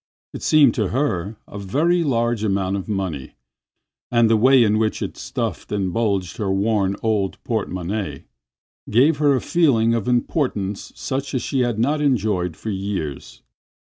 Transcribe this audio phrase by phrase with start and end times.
[0.33, 3.35] It seemed to her a very large amount of money,
[4.09, 8.23] and the way in which it stuffed and bulged her worn old porte monnaie
[8.89, 13.43] gave her a feeling of importance such as she had not enjoyed for years.